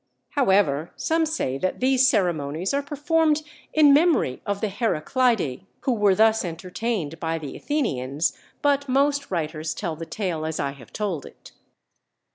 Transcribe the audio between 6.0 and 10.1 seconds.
thus entertained by the Athenians; but most writers tell the